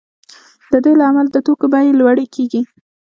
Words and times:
د 0.71 0.73
دې 0.83 0.93
له 0.99 1.03
امله 1.09 1.29
د 1.31 1.37
توکو 1.45 1.65
بیې 1.73 1.91
لوړې 1.99 2.25
کیږي 2.35 2.61